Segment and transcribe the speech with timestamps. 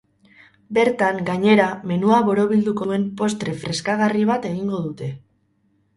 [0.77, 5.15] Bertan, gainera, menua borobilduko duen postre freskagarri bat egingo dute.